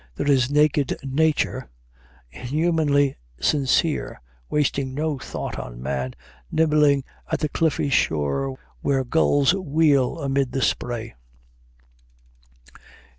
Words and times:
There 0.15 0.25
is 0.31 0.49
naked 0.49 0.97
Nature, 1.03 1.69
inhumanely 2.31 3.17
sincere, 3.39 4.19
wasting 4.49 4.95
no 4.95 5.19
thought 5.19 5.59
on 5.59 5.79
man, 5.79 6.15
nibbling 6.51 7.03
at 7.31 7.37
the 7.37 7.49
cliffy 7.49 7.89
shore 7.89 8.57
where 8.81 9.03
gulls 9.03 9.53
wheel 9.53 10.17
amid 10.19 10.53
the 10.53 10.61
spray." 10.63 11.13